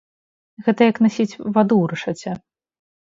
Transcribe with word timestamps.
Гэта 0.67 0.87
як 0.89 0.97
насіць 1.05 1.35
ваду 1.53 1.75
ў 1.83 1.85
рэшаце. 1.93 2.29